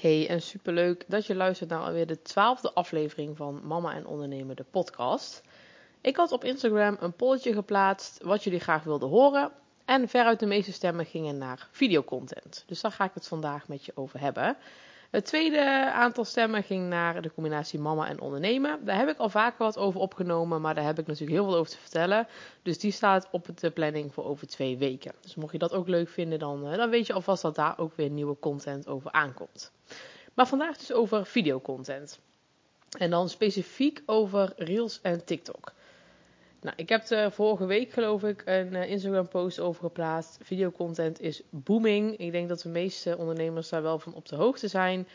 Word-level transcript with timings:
Hey, 0.00 0.28
en 0.28 0.42
superleuk 0.42 1.04
dat 1.08 1.26
je 1.26 1.34
luistert 1.34 1.70
naar 1.70 1.80
alweer 1.80 2.06
de 2.06 2.22
twaalfde 2.22 2.72
aflevering 2.72 3.36
van 3.36 3.60
Mama 3.64 3.94
en 3.94 4.06
Ondernemen, 4.06 4.56
de 4.56 4.64
podcast. 4.70 5.42
Ik 6.00 6.16
had 6.16 6.32
op 6.32 6.44
Instagram 6.44 6.96
een 7.00 7.12
polletje 7.12 7.52
geplaatst 7.52 8.22
wat 8.22 8.44
jullie 8.44 8.60
graag 8.60 8.84
wilden 8.84 9.08
horen. 9.08 9.50
En 9.84 10.08
veruit 10.08 10.40
de 10.40 10.46
meeste 10.46 10.72
stemmen 10.72 11.06
gingen 11.06 11.38
naar 11.38 11.68
videocontent. 11.70 12.64
Dus 12.66 12.80
daar 12.80 12.92
ga 12.92 13.04
ik 13.04 13.10
het 13.14 13.28
vandaag 13.28 13.68
met 13.68 13.84
je 13.84 13.92
over 13.94 14.20
hebben. 14.20 14.56
Het 15.10 15.24
tweede 15.24 15.92
aantal 15.92 16.24
stemmen 16.24 16.62
ging 16.62 16.88
naar 16.88 17.22
de 17.22 17.32
combinatie 17.34 17.78
mama 17.78 18.08
en 18.08 18.20
ondernemen. 18.20 18.84
Daar 18.84 18.98
heb 18.98 19.08
ik 19.08 19.18
al 19.18 19.28
vaker 19.28 19.58
wat 19.58 19.78
over 19.78 20.00
opgenomen, 20.00 20.60
maar 20.60 20.74
daar 20.74 20.84
heb 20.84 20.98
ik 20.98 21.06
natuurlijk 21.06 21.38
heel 21.38 21.48
veel 21.48 21.58
over 21.58 21.72
te 21.72 21.78
vertellen. 21.78 22.26
Dus 22.62 22.78
die 22.78 22.92
staat 22.92 23.28
op 23.30 23.46
de 23.58 23.70
planning 23.70 24.14
voor 24.14 24.24
over 24.24 24.46
twee 24.46 24.78
weken. 24.78 25.12
Dus 25.20 25.34
mocht 25.34 25.52
je 25.52 25.58
dat 25.58 25.72
ook 25.72 25.88
leuk 25.88 26.08
vinden, 26.08 26.38
dan, 26.38 26.66
eh, 26.66 26.76
dan 26.76 26.90
weet 26.90 27.06
je 27.06 27.12
alvast 27.12 27.42
dat 27.42 27.54
daar 27.54 27.78
ook 27.78 27.96
weer 27.96 28.10
nieuwe 28.10 28.36
content 28.40 28.88
over 28.88 29.12
aankomt. 29.12 29.72
Maar 30.34 30.46
vandaag 30.46 30.76
dus 30.76 30.92
over 30.92 31.26
videocontent. 31.26 32.18
En 32.98 33.10
dan 33.10 33.28
specifiek 33.28 34.02
over 34.06 34.52
Reels 34.56 35.00
en 35.02 35.24
TikTok. 35.24 35.72
Nou, 36.60 36.76
ik 36.76 36.88
heb 36.88 37.08
er 37.08 37.32
vorige 37.32 37.66
week 37.66 37.90
geloof 37.92 38.22
ik 38.22 38.42
een 38.44 38.72
uh, 38.74 38.90
Instagram 38.90 39.28
post 39.28 39.60
over 39.60 39.82
geplaatst. 39.82 40.38
Videocontent 40.42 41.20
is 41.20 41.42
booming. 41.50 42.16
Ik 42.16 42.32
denk 42.32 42.48
dat 42.48 42.60
de 42.60 42.68
meeste 42.68 43.16
ondernemers 43.16 43.68
daar 43.68 43.82
wel 43.82 43.98
van 43.98 44.14
op 44.14 44.28
de 44.28 44.36
hoogte 44.36 44.68
zijn. 44.68 45.08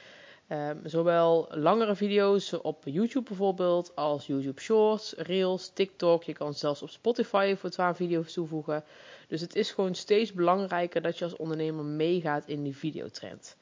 Um, 0.50 0.82
zowel 0.84 1.48
langere 1.50 1.96
video's 1.96 2.54
op 2.62 2.82
YouTube 2.86 3.28
bijvoorbeeld, 3.28 3.96
als 3.96 4.28
YouTube 4.28 4.62
Shorts, 4.62 5.14
Reels, 5.18 5.72
TikTok. 5.74 6.24
Je 6.24 6.34
kan 6.34 6.54
zelfs 6.54 6.82
op 6.82 6.90
Spotify 6.90 7.56
voor 7.58 7.70
12 7.70 7.98
video's 7.98 8.34
toevoegen. 8.34 8.84
Dus 9.28 9.42
het 9.42 9.56
is 9.56 9.72
gewoon 9.72 9.96
steeds 9.96 10.34
belangrijker 10.34 11.02
dat 11.02 11.18
je 11.18 11.24
als 11.24 11.36
ondernemer 11.36 11.86
meegaat 11.86 12.48
in 12.48 12.64
die 12.64 12.78
videotrend. 12.78 13.58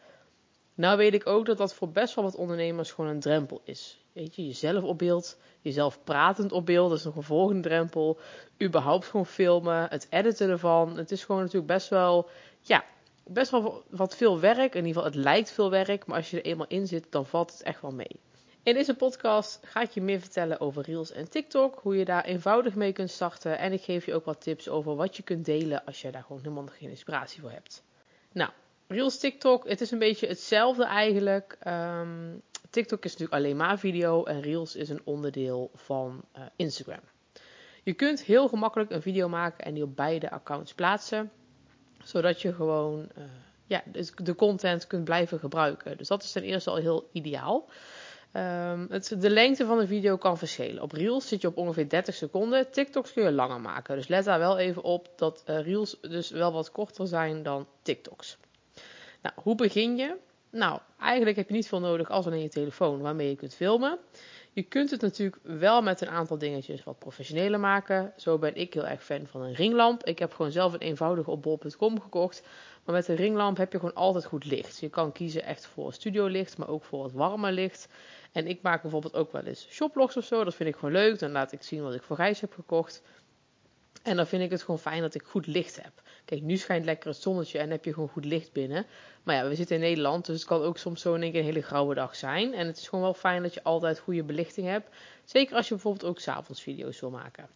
Nou 0.73 0.97
weet 0.97 1.13
ik 1.13 1.27
ook 1.27 1.45
dat 1.45 1.57
dat 1.57 1.73
voor 1.73 1.89
best 1.89 2.15
wel 2.15 2.23
wat 2.23 2.35
ondernemers 2.35 2.91
gewoon 2.91 3.09
een 3.09 3.19
drempel 3.19 3.61
is. 3.63 4.00
Weet 4.13 4.35
je, 4.35 4.45
jezelf 4.45 4.83
op 4.83 4.97
beeld, 4.97 5.37
jezelf 5.61 6.03
pratend 6.03 6.51
op 6.51 6.65
beeld, 6.65 6.89
dat 6.89 6.97
is 6.97 7.05
nog 7.05 7.15
een 7.15 7.23
volgende 7.23 7.61
drempel. 7.61 8.19
Überhaupt 8.61 9.05
gewoon 9.05 9.25
filmen, 9.25 9.87
het 9.89 10.07
editen 10.09 10.49
ervan. 10.49 10.97
Het 10.97 11.11
is 11.11 11.23
gewoon 11.23 11.41
natuurlijk 11.41 11.67
best 11.67 11.89
wel, 11.89 12.29
ja, 12.59 12.85
best 13.23 13.51
wel 13.51 13.83
wat 13.89 14.15
veel 14.15 14.39
werk. 14.39 14.75
In 14.75 14.85
ieder 14.85 15.01
geval, 15.01 15.03
het 15.03 15.15
lijkt 15.15 15.51
veel 15.51 15.69
werk, 15.69 16.05
maar 16.05 16.17
als 16.17 16.29
je 16.29 16.37
er 16.37 16.45
eenmaal 16.45 16.67
in 16.67 16.87
zit, 16.87 17.07
dan 17.09 17.25
valt 17.25 17.51
het 17.51 17.61
echt 17.61 17.81
wel 17.81 17.91
mee. 17.91 18.19
In 18.63 18.73
deze 18.73 18.95
podcast 18.95 19.59
ga 19.63 19.81
ik 19.81 19.91
je 19.91 20.01
meer 20.01 20.19
vertellen 20.19 20.59
over 20.59 20.83
Reels 20.83 21.11
en 21.11 21.29
TikTok, 21.29 21.79
hoe 21.81 21.97
je 21.97 22.05
daar 22.05 22.25
eenvoudig 22.25 22.75
mee 22.75 22.93
kunt 22.93 23.09
starten. 23.09 23.57
En 23.57 23.73
ik 23.73 23.81
geef 23.81 24.05
je 24.05 24.13
ook 24.13 24.25
wat 24.25 24.41
tips 24.41 24.69
over 24.69 24.95
wat 24.95 25.17
je 25.17 25.23
kunt 25.23 25.45
delen 25.45 25.85
als 25.85 26.01
je 26.01 26.11
daar 26.11 26.23
gewoon 26.23 26.41
helemaal 26.41 26.67
geen 26.67 26.89
inspiratie 26.89 27.41
voor 27.41 27.51
hebt. 27.51 27.83
Nou, 28.31 28.49
Reels, 28.87 29.19
TikTok, 29.19 29.69
het 29.69 29.81
is 29.81 29.91
een 29.91 29.99
beetje 29.99 30.27
hetzelfde 30.27 30.85
eigenlijk. 30.85 31.57
Um, 31.67 32.41
TikTok 32.71 33.05
is 33.05 33.11
natuurlijk 33.11 33.37
alleen 33.43 33.57
maar 33.57 33.79
video 33.79 34.23
en 34.23 34.41
Reels 34.41 34.75
is 34.75 34.89
een 34.89 35.01
onderdeel 35.03 35.71
van 35.73 36.23
uh, 36.37 36.43
Instagram. 36.55 37.01
Je 37.83 37.93
kunt 37.93 38.23
heel 38.23 38.47
gemakkelijk 38.47 38.91
een 38.91 39.01
video 39.01 39.29
maken 39.29 39.65
en 39.65 39.73
die 39.73 39.83
op 39.83 39.95
beide 39.95 40.31
accounts 40.31 40.73
plaatsen, 40.73 41.31
zodat 42.03 42.41
je 42.41 42.53
gewoon 42.53 43.09
uh, 43.17 43.23
ja, 43.65 43.83
dus 43.85 44.11
de 44.15 44.35
content 44.35 44.87
kunt 44.87 45.03
blijven 45.03 45.39
gebruiken. 45.39 45.97
Dus 45.97 46.07
dat 46.07 46.23
is 46.23 46.31
ten 46.31 46.43
eerste 46.43 46.69
al 46.69 46.75
heel 46.75 47.09
ideaal. 47.11 47.69
Um, 48.33 48.87
het, 48.89 49.15
de 49.17 49.29
lengte 49.29 49.65
van 49.65 49.77
de 49.79 49.87
video 49.87 50.17
kan 50.17 50.37
verschillen. 50.37 50.81
Op 50.81 50.91
Reels 50.91 51.27
zit 51.27 51.41
je 51.41 51.47
op 51.47 51.57
ongeveer 51.57 51.89
30 51.89 52.15
seconden. 52.15 52.71
TikToks 52.71 53.13
kun 53.13 53.23
je 53.23 53.31
langer 53.31 53.61
maken. 53.61 53.95
Dus 53.95 54.07
let 54.07 54.25
daar 54.25 54.39
wel 54.39 54.57
even 54.57 54.83
op 54.83 55.09
dat 55.15 55.43
uh, 55.49 55.61
Reels 55.61 55.97
dus 56.01 56.29
wel 56.29 56.51
wat 56.51 56.71
korter 56.71 57.07
zijn 57.07 57.43
dan 57.43 57.67
TikToks. 57.81 58.37
Nou, 59.21 59.35
hoe 59.43 59.55
begin 59.55 59.97
je? 59.97 60.17
Nou, 60.51 60.79
eigenlijk 60.99 61.37
heb 61.37 61.47
je 61.47 61.53
niet 61.53 61.67
veel 61.67 61.79
nodig 61.79 62.09
als 62.09 62.25
alleen 62.25 62.41
je 62.41 62.49
telefoon 62.49 63.01
waarmee 63.01 63.29
je 63.29 63.35
kunt 63.35 63.55
filmen. 63.55 63.99
Je 64.53 64.63
kunt 64.63 64.91
het 64.91 65.01
natuurlijk 65.01 65.37
wel 65.43 65.81
met 65.81 66.01
een 66.01 66.09
aantal 66.09 66.37
dingetjes 66.37 66.83
wat 66.83 66.99
professioneler 66.99 67.59
maken. 67.59 68.13
Zo 68.17 68.37
ben 68.37 68.55
ik 68.55 68.73
heel 68.73 68.87
erg 68.87 69.03
fan 69.03 69.27
van 69.27 69.41
een 69.41 69.53
ringlamp. 69.53 70.03
Ik 70.03 70.19
heb 70.19 70.33
gewoon 70.33 70.51
zelf 70.51 70.73
een 70.73 70.79
eenvoudige 70.79 71.31
op 71.31 71.41
bol.com 71.41 72.01
gekocht. 72.01 72.43
Maar 72.83 72.95
met 72.95 73.07
een 73.07 73.15
ringlamp 73.15 73.57
heb 73.57 73.71
je 73.71 73.79
gewoon 73.79 73.95
altijd 73.95 74.25
goed 74.25 74.45
licht. 74.45 74.79
Je 74.79 74.89
kan 74.89 75.11
kiezen 75.11 75.43
echt 75.43 75.65
voor 75.65 75.93
studiolicht, 75.93 76.57
maar 76.57 76.67
ook 76.67 76.83
voor 76.83 77.01
wat 77.01 77.11
warmer 77.11 77.51
licht. 77.51 77.87
En 78.31 78.47
ik 78.47 78.61
maak 78.61 78.81
bijvoorbeeld 78.81 79.15
ook 79.15 79.31
wel 79.31 79.43
eens 79.43 79.67
shoplogs 79.69 80.17
of 80.17 80.25
zo. 80.25 80.43
Dat 80.43 80.55
vind 80.55 80.69
ik 80.69 80.75
gewoon 80.75 80.93
leuk. 80.93 81.19
Dan 81.19 81.31
laat 81.31 81.51
ik 81.51 81.63
zien 81.63 81.83
wat 81.83 81.93
ik 81.93 82.03
voor 82.03 82.15
Gijs 82.15 82.41
heb 82.41 82.53
gekocht. 82.53 83.01
En 84.03 84.15
dan 84.15 84.27
vind 84.27 84.43
ik 84.43 84.51
het 84.51 84.61
gewoon 84.63 84.79
fijn 84.79 85.01
dat 85.01 85.15
ik 85.15 85.23
goed 85.23 85.47
licht 85.47 85.83
heb. 85.83 86.00
Kijk, 86.25 86.41
nu 86.41 86.57
schijnt 86.57 86.85
lekker 86.85 87.09
het 87.09 87.21
zonnetje 87.21 87.59
en 87.59 87.69
heb 87.69 87.85
je 87.85 87.93
gewoon 87.93 88.09
goed 88.09 88.25
licht 88.25 88.51
binnen. 88.51 88.85
Maar 89.23 89.35
ja, 89.35 89.47
we 89.47 89.55
zitten 89.55 89.75
in 89.75 89.81
Nederland, 89.81 90.25
dus 90.25 90.35
het 90.35 90.45
kan 90.47 90.61
ook 90.61 90.77
soms 90.77 91.01
zo 91.01 91.13
in 91.13 91.31
keer 91.31 91.39
een 91.39 91.45
hele 91.45 91.61
grauwe 91.61 91.95
dag 91.95 92.15
zijn. 92.15 92.53
En 92.53 92.67
het 92.67 92.77
is 92.77 92.87
gewoon 92.87 93.03
wel 93.03 93.13
fijn 93.13 93.41
dat 93.41 93.53
je 93.53 93.63
altijd 93.63 93.99
goede 93.99 94.23
belichting 94.23 94.67
hebt. 94.67 94.89
Zeker 95.23 95.55
als 95.55 95.67
je 95.67 95.73
bijvoorbeeld 95.73 96.05
ook 96.05 96.19
s'avonds 96.19 96.61
video's 96.61 96.99
wil 96.99 97.09
maken. 97.09 97.47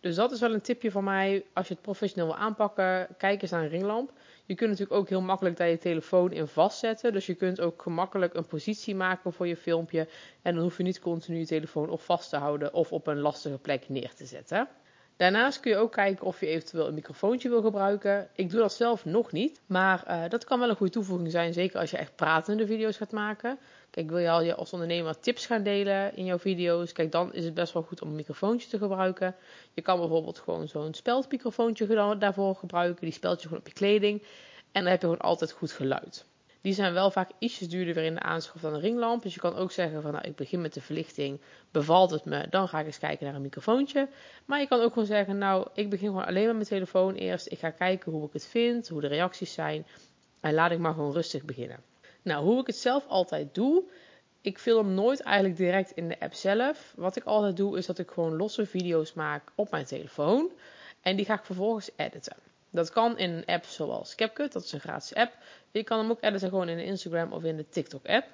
Dus 0.00 0.14
dat 0.14 0.32
is 0.32 0.40
wel 0.40 0.54
een 0.54 0.60
tipje 0.60 0.90
van 0.90 1.04
mij. 1.04 1.44
Als 1.52 1.68
je 1.68 1.74
het 1.74 1.82
professioneel 1.82 2.26
wil 2.26 2.36
aanpakken, 2.36 3.08
kijk 3.18 3.42
eens 3.42 3.50
naar 3.50 3.62
een 3.62 3.68
ringlamp. 3.68 4.12
Je 4.46 4.54
kunt 4.54 4.70
natuurlijk 4.70 4.98
ook 4.98 5.08
heel 5.08 5.20
makkelijk 5.20 5.56
daar 5.56 5.68
je 5.68 5.78
telefoon 5.78 6.32
in 6.32 6.46
vastzetten. 6.46 7.12
Dus 7.12 7.26
je 7.26 7.34
kunt 7.34 7.60
ook 7.60 7.82
gemakkelijk 7.82 8.34
een 8.34 8.46
positie 8.46 8.94
maken 8.94 9.32
voor 9.32 9.46
je 9.46 9.56
filmpje. 9.56 10.08
En 10.42 10.54
dan 10.54 10.62
hoef 10.62 10.76
je 10.76 10.82
niet 10.82 11.00
continu 11.00 11.38
je 11.38 11.46
telefoon 11.46 11.90
op 11.90 12.00
vast 12.00 12.30
te 12.30 12.36
houden 12.36 12.74
of 12.74 12.92
op 12.92 13.06
een 13.06 13.20
lastige 13.20 13.58
plek 13.58 13.88
neer 13.88 14.14
te 14.14 14.26
zetten. 14.26 14.68
Daarnaast 15.16 15.60
kun 15.60 15.70
je 15.70 15.76
ook 15.76 15.92
kijken 15.92 16.26
of 16.26 16.40
je 16.40 16.46
eventueel 16.46 16.86
een 16.86 16.94
microfoontje 16.94 17.48
wil 17.48 17.62
gebruiken. 17.62 18.28
Ik 18.34 18.50
doe 18.50 18.60
dat 18.60 18.72
zelf 18.72 19.04
nog 19.04 19.32
niet, 19.32 19.60
maar 19.66 20.04
uh, 20.08 20.28
dat 20.28 20.44
kan 20.44 20.58
wel 20.58 20.68
een 20.68 20.76
goede 20.76 20.92
toevoeging 20.92 21.30
zijn, 21.30 21.52
zeker 21.52 21.80
als 21.80 21.90
je 21.90 21.96
echt 21.96 22.16
pratende 22.16 22.66
video's 22.66 22.96
gaat 22.96 23.12
maken. 23.12 23.58
Kijk, 23.90 24.10
wil 24.10 24.18
je 24.18 24.30
al 24.30 24.42
je 24.42 24.54
als 24.54 24.72
ondernemer 24.72 25.20
tips 25.20 25.46
gaan 25.46 25.62
delen 25.62 26.16
in 26.16 26.24
jouw 26.24 26.38
video's? 26.38 26.92
Kijk, 26.92 27.12
dan 27.12 27.34
is 27.34 27.44
het 27.44 27.54
best 27.54 27.72
wel 27.72 27.82
goed 27.82 28.02
om 28.02 28.08
een 28.08 28.14
microfoontje 28.14 28.68
te 28.68 28.78
gebruiken. 28.78 29.34
Je 29.74 29.82
kan 29.82 29.98
bijvoorbeeld 29.98 30.38
gewoon 30.38 30.68
zo'n 30.68 30.94
speldmicrofoontje 30.94 32.16
daarvoor 32.18 32.54
gebruiken. 32.54 33.04
Die 33.04 33.14
speld 33.14 33.40
je 33.40 33.46
gewoon 33.46 33.62
op 33.62 33.68
je 33.68 33.74
kleding. 33.74 34.22
En 34.72 34.82
dan 34.82 34.90
heb 34.90 35.00
je 35.00 35.06
gewoon 35.06 35.22
altijd 35.22 35.52
goed 35.52 35.72
geluid. 35.72 36.24
Die 36.64 36.74
zijn 36.74 36.92
wel 36.92 37.10
vaak 37.10 37.30
ietsjes 37.38 37.68
duurder 37.68 38.04
in 38.04 38.14
de 38.14 38.20
aanschaf 38.20 38.60
dan 38.60 38.74
een 38.74 38.80
ringlamp. 38.80 39.22
Dus 39.22 39.34
je 39.34 39.40
kan 39.40 39.54
ook 39.56 39.72
zeggen 39.72 40.02
van 40.02 40.12
nou, 40.12 40.24
ik 40.24 40.36
begin 40.36 40.60
met 40.60 40.74
de 40.74 40.80
verlichting. 40.80 41.40
Bevalt 41.70 42.10
het 42.10 42.24
me, 42.24 42.46
dan 42.50 42.68
ga 42.68 42.80
ik 42.80 42.86
eens 42.86 42.98
kijken 42.98 43.26
naar 43.26 43.34
een 43.34 43.42
microfoontje. 43.42 44.08
Maar 44.44 44.60
je 44.60 44.68
kan 44.68 44.80
ook 44.80 44.92
gewoon 44.92 45.08
zeggen, 45.08 45.38
nou, 45.38 45.68
ik 45.74 45.90
begin 45.90 46.08
gewoon 46.08 46.26
alleen 46.26 46.46
met 46.46 46.54
mijn 46.54 46.66
telefoon 46.66 47.14
eerst. 47.14 47.52
Ik 47.52 47.58
ga 47.58 47.70
kijken 47.70 48.12
hoe 48.12 48.26
ik 48.26 48.32
het 48.32 48.46
vind, 48.46 48.88
hoe 48.88 49.00
de 49.00 49.06
reacties 49.06 49.52
zijn. 49.52 49.86
En 50.40 50.54
laat 50.54 50.70
ik 50.70 50.78
maar 50.78 50.94
gewoon 50.94 51.12
rustig 51.12 51.44
beginnen. 51.44 51.80
Nou, 52.22 52.44
hoe 52.44 52.60
ik 52.60 52.66
het 52.66 52.76
zelf 52.76 53.06
altijd 53.08 53.54
doe. 53.54 53.82
Ik 54.40 54.58
film 54.58 54.94
nooit 54.94 55.20
eigenlijk 55.20 55.56
direct 55.56 55.90
in 55.90 56.08
de 56.08 56.20
app 56.20 56.34
zelf. 56.34 56.92
Wat 56.96 57.16
ik 57.16 57.24
altijd 57.24 57.56
doe, 57.56 57.78
is 57.78 57.86
dat 57.86 57.98
ik 57.98 58.10
gewoon 58.10 58.36
losse 58.36 58.66
video's 58.66 59.12
maak 59.12 59.52
op 59.54 59.70
mijn 59.70 59.84
telefoon. 59.84 60.50
En 61.00 61.16
die 61.16 61.24
ga 61.24 61.34
ik 61.34 61.44
vervolgens 61.44 61.90
editen. 61.96 62.36
Dat 62.74 62.90
kan 62.90 63.18
in 63.18 63.30
een 63.30 63.44
app 63.44 63.64
zoals 63.64 64.14
CapCut, 64.14 64.52
dat 64.52 64.64
is 64.64 64.72
een 64.72 64.80
gratis 64.80 65.14
app. 65.14 65.36
Je 65.70 65.84
kan 65.84 65.98
hem 65.98 66.10
ook 66.10 66.22
editen 66.22 66.48
gewoon 66.48 66.68
in 66.68 66.76
de 66.76 66.84
Instagram 66.84 67.32
of 67.32 67.44
in 67.44 67.56
de 67.56 67.68
TikTok 67.68 68.06
app. 68.06 68.26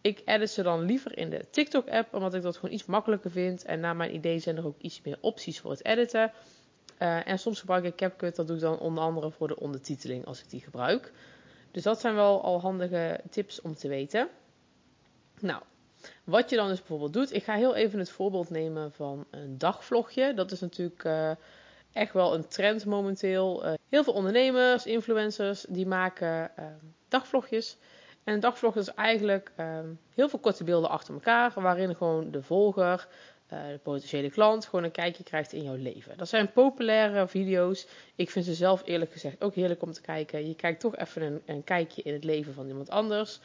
Ik 0.00 0.22
edit 0.24 0.50
ze 0.50 0.62
dan 0.62 0.80
liever 0.80 1.18
in 1.18 1.30
de 1.30 1.44
TikTok 1.50 1.88
app, 1.88 2.14
omdat 2.14 2.34
ik 2.34 2.42
dat 2.42 2.56
gewoon 2.56 2.74
iets 2.74 2.84
makkelijker 2.84 3.30
vind. 3.30 3.64
En 3.64 3.80
naar 3.80 3.96
mijn 3.96 4.14
idee 4.14 4.38
zijn 4.38 4.56
er 4.56 4.66
ook 4.66 4.80
iets 4.80 5.02
meer 5.02 5.18
opties 5.20 5.60
voor 5.60 5.70
het 5.70 5.84
editen. 5.84 6.32
Uh, 6.98 7.28
en 7.28 7.38
soms 7.38 7.60
gebruik 7.60 7.84
ik 7.84 7.96
CapCut, 7.96 8.36
dat 8.36 8.46
doe 8.46 8.56
ik 8.56 8.62
dan 8.62 8.78
onder 8.78 9.04
andere 9.04 9.30
voor 9.30 9.48
de 9.48 9.60
ondertiteling 9.60 10.26
als 10.26 10.40
ik 10.40 10.50
die 10.50 10.60
gebruik. 10.60 11.12
Dus 11.70 11.82
dat 11.82 12.00
zijn 12.00 12.14
wel 12.14 12.42
al 12.42 12.60
handige 12.60 13.20
tips 13.30 13.60
om 13.60 13.74
te 13.74 13.88
weten. 13.88 14.28
Nou, 15.40 15.62
wat 16.24 16.50
je 16.50 16.56
dan 16.56 16.68
dus 16.68 16.78
bijvoorbeeld 16.78 17.12
doet, 17.12 17.32
ik 17.32 17.44
ga 17.44 17.54
heel 17.54 17.74
even 17.74 17.98
het 17.98 18.10
voorbeeld 18.10 18.50
nemen 18.50 18.92
van 18.92 19.26
een 19.30 19.58
dagvlogje. 19.58 20.34
Dat 20.34 20.52
is 20.52 20.60
natuurlijk 20.60 21.04
uh, 21.04 21.30
echt 21.92 22.12
wel 22.12 22.34
een 22.34 22.48
trend 22.48 22.84
momenteel. 22.84 23.66
Uh, 23.66 23.72
heel 23.88 24.04
veel 24.04 24.12
ondernemers, 24.12 24.86
influencers, 24.86 25.66
die 25.68 25.86
maken 25.86 26.50
uh, 26.58 26.64
dagvlogjes. 27.08 27.76
En 28.24 28.34
een 28.34 28.40
dagvlog 28.40 28.76
is 28.76 28.88
eigenlijk 28.88 29.52
uh, 29.60 29.78
heel 30.14 30.28
veel 30.28 30.38
korte 30.38 30.64
beelden 30.64 30.90
achter 30.90 31.14
elkaar, 31.14 31.52
waarin 31.54 31.96
gewoon 31.96 32.30
de 32.30 32.42
volger, 32.42 33.08
uh, 33.52 33.66
de 33.68 33.80
potentiële 33.82 34.30
klant, 34.30 34.64
gewoon 34.64 34.84
een 34.84 34.90
kijkje 34.90 35.22
krijgt 35.22 35.52
in 35.52 35.62
jouw 35.62 35.76
leven. 35.76 36.16
Dat 36.16 36.28
zijn 36.28 36.52
populaire 36.52 37.28
video's. 37.28 37.86
Ik 38.16 38.30
vind 38.30 38.44
ze 38.44 38.54
zelf 38.54 38.82
eerlijk 38.84 39.12
gezegd 39.12 39.42
ook 39.42 39.54
heerlijk 39.54 39.82
om 39.82 39.92
te 39.92 40.00
kijken. 40.00 40.48
Je 40.48 40.54
kijkt 40.54 40.80
toch 40.80 40.96
even 40.96 41.22
een, 41.22 41.42
een 41.46 41.64
kijkje 41.64 42.02
in 42.02 42.12
het 42.12 42.24
leven 42.24 42.54
van 42.54 42.68
iemand 42.68 42.90
anders. 42.90 43.40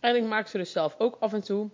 En 0.00 0.16
ik 0.16 0.24
maak 0.24 0.46
ze 0.46 0.58
dus 0.58 0.72
zelf 0.72 0.94
ook 0.98 1.16
af 1.20 1.32
en 1.32 1.42
toe. 1.42 1.70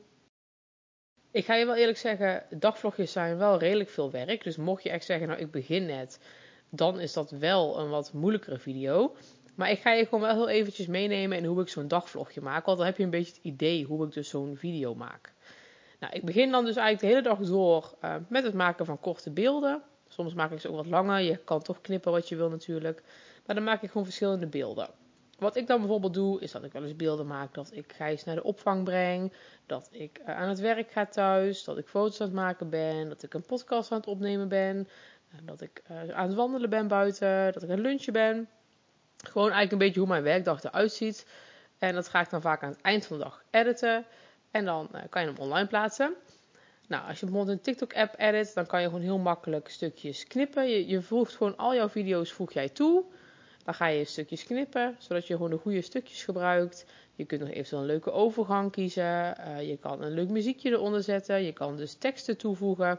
Ik 1.30 1.44
ga 1.44 1.54
je 1.54 1.66
wel 1.66 1.74
eerlijk 1.74 1.98
zeggen, 1.98 2.44
dagvlogjes 2.50 3.12
zijn 3.12 3.36
wel 3.38 3.58
redelijk 3.58 3.90
veel 3.90 4.10
werk. 4.10 4.44
Dus 4.44 4.56
mocht 4.56 4.82
je 4.82 4.90
echt 4.90 5.04
zeggen, 5.04 5.28
nou 5.28 5.40
ik 5.40 5.50
begin 5.50 5.86
net, 5.86 6.18
dan 6.74 7.00
is 7.00 7.12
dat 7.12 7.30
wel 7.30 7.78
een 7.78 7.88
wat 7.88 8.12
moeilijkere 8.12 8.58
video. 8.58 9.16
Maar 9.54 9.70
ik 9.70 9.80
ga 9.80 9.92
je 9.92 10.04
gewoon 10.04 10.20
wel 10.20 10.34
heel 10.34 10.48
eventjes 10.48 10.86
meenemen 10.86 11.38
in 11.38 11.44
hoe 11.44 11.60
ik 11.60 11.68
zo'n 11.68 11.88
dagvlogje 11.88 12.40
maak. 12.40 12.64
Want 12.64 12.78
dan 12.78 12.86
heb 12.86 12.96
je 12.96 13.02
een 13.02 13.10
beetje 13.10 13.32
het 13.32 13.42
idee 13.42 13.84
hoe 13.84 14.06
ik 14.06 14.12
dus 14.12 14.28
zo'n 14.28 14.56
video 14.56 14.94
maak. 14.94 15.32
Nou, 16.00 16.14
ik 16.14 16.24
begin 16.24 16.50
dan 16.50 16.64
dus 16.64 16.76
eigenlijk 16.76 17.00
de 17.00 17.06
hele 17.20 17.36
dag 17.36 17.48
door 17.48 17.94
uh, 18.04 18.14
met 18.28 18.44
het 18.44 18.54
maken 18.54 18.86
van 18.86 19.00
korte 19.00 19.30
beelden. 19.30 19.82
Soms 20.08 20.34
maak 20.34 20.50
ik 20.50 20.60
ze 20.60 20.68
ook 20.68 20.76
wat 20.76 20.86
langer. 20.86 21.20
Je 21.20 21.36
kan 21.36 21.62
toch 21.62 21.80
knippen 21.80 22.12
wat 22.12 22.28
je 22.28 22.36
wil 22.36 22.48
natuurlijk. 22.48 23.02
Maar 23.46 23.54
dan 23.54 23.64
maak 23.64 23.82
ik 23.82 23.88
gewoon 23.88 24.04
verschillende 24.04 24.46
beelden. 24.46 24.88
wat 25.38 25.56
ik 25.56 25.66
dan 25.66 25.78
bijvoorbeeld 25.78 26.14
doe, 26.14 26.40
is 26.40 26.52
dat 26.52 26.64
ik 26.64 26.72
wel 26.72 26.82
eens 26.82 26.96
beelden 26.96 27.26
maak 27.26 27.54
dat 27.54 27.70
ik 27.72 27.92
Gijs 27.92 28.24
naar 28.24 28.34
de 28.34 28.42
opvang 28.42 28.84
breng. 28.84 29.32
Dat 29.66 29.88
ik 29.92 30.18
eh, 30.24 30.36
aan 30.36 30.48
het 30.48 30.60
werk 30.60 30.90
ga 30.90 31.06
thuis. 31.06 31.64
Dat 31.64 31.78
ik 31.78 31.88
foto's 31.88 32.20
aan 32.20 32.26
het 32.26 32.36
maken 32.36 32.70
ben. 32.70 33.08
Dat 33.08 33.22
ik 33.22 33.34
een 33.34 33.46
podcast 33.46 33.92
aan 33.92 33.98
het 33.98 34.06
opnemen 34.06 34.48
ben. 34.48 34.88
Eh, 35.32 35.38
dat 35.42 35.60
ik 35.60 35.82
uh, 35.90 36.14
aan 36.14 36.26
het 36.26 36.36
wandelen 36.36 36.70
ben 36.70 36.88
buiten. 36.88 37.52
Dat 37.52 37.62
ik 37.62 37.68
aan 37.68 37.76
het 37.76 37.86
lunchen 37.86 38.12
ben. 38.12 38.48
Gewoon 39.16 39.50
eigenlijk 39.50 39.72
een 39.72 39.78
beetje 39.78 40.00
hoe 40.00 40.08
mijn 40.08 40.22
werkdag 40.22 40.62
eruit 40.62 40.92
ziet. 40.92 41.26
En 41.78 41.94
dat 41.94 42.08
ga 42.08 42.20
ik 42.20 42.30
dan 42.30 42.40
vaak 42.40 42.62
aan 42.62 42.70
het 42.70 42.80
eind 42.80 43.06
van 43.06 43.18
de 43.18 43.22
dag 43.22 43.42
editen. 43.50 44.04
En 44.50 44.64
dan 44.64 44.90
kan 45.08 45.22
je 45.22 45.28
hem 45.28 45.38
online 45.38 45.66
plaatsen. 45.66 46.14
Nou, 46.88 47.08
als 47.08 47.20
je 47.20 47.26
bijvoorbeeld 47.26 47.56
een 47.56 47.62
TikTok-app 47.62 48.14
edit, 48.18 48.54
dan 48.54 48.66
kan 48.66 48.80
je 48.80 48.86
gewoon 48.86 49.02
heel 49.02 49.18
makkelijk 49.18 49.68
stukjes 49.68 50.26
knippen. 50.26 50.68
Je, 50.68 50.86
je 50.86 51.02
voegt 51.02 51.36
gewoon 51.36 51.56
al 51.56 51.74
jouw 51.74 51.88
video's 51.88 52.32
voeg 52.32 52.52
jij 52.52 52.68
toe. 52.68 53.04
Dan 53.64 53.74
ga 53.74 53.86
je 53.86 54.04
stukjes 54.04 54.44
knippen, 54.44 54.96
zodat 54.98 55.26
je 55.26 55.34
gewoon 55.34 55.50
de 55.50 55.56
goede 55.56 55.82
stukjes 55.82 56.24
gebruikt. 56.24 56.86
Je 57.14 57.24
kunt 57.24 57.40
nog 57.40 57.50
eventueel 57.50 57.80
een 57.80 57.86
leuke 57.86 58.10
overgang 58.10 58.72
kiezen. 58.72 59.36
Uh, 59.38 59.68
je 59.68 59.76
kan 59.76 60.02
een 60.02 60.12
leuk 60.12 60.28
muziekje 60.28 60.70
eronder 60.70 61.02
zetten. 61.02 61.42
Je 61.42 61.52
kan 61.52 61.76
dus 61.76 61.94
teksten 61.94 62.36
toevoegen. 62.36 62.98